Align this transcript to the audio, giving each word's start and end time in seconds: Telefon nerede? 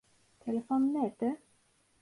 Telefon 0.39 0.93
nerede? 0.93 1.37